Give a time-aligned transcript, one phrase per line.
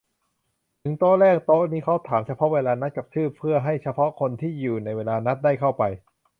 [0.81, 5.83] ถึงโต๊ะแรก โต๊ะนี้เขาถามเฉพาะเวลานัดกับชื่อ เพื่อให้เฉพาะคนที่อยู่ในเวลานัดได้เข้าไป